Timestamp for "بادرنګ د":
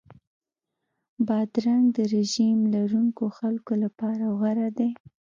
1.27-1.99